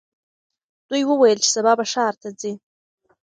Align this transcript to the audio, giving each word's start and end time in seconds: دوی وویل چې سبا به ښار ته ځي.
دوی 0.89 1.01
وویل 1.05 1.37
چې 1.43 1.49
سبا 1.55 1.71
به 1.77 1.85
ښار 1.91 2.13
ته 2.21 2.29
ځي. 2.39 2.53